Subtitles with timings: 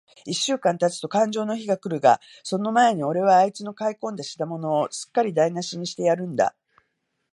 [0.25, 6.55] 一週間たつとかんじょうの日が来るが、その前に、おれはあいつの買い込んだ品物を、すっかりだいなしにしてやるんだ。